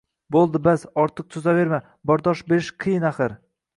[0.35, 1.81] —Bo‘ldi, bas, ortiq cho‘zaverma,
[2.13, 3.37] bardosh berish qiyin, axir!